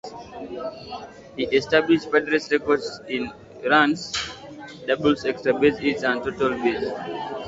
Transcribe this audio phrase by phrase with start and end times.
[1.37, 3.31] He established Padres' records in
[3.65, 4.11] runs,
[4.87, 6.91] doubles, extra-base hits, and total bases.